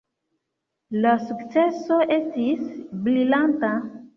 [1.03, 2.67] La sukceso estis
[3.07, 3.75] brilanta.